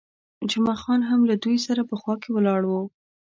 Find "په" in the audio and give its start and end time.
1.89-1.95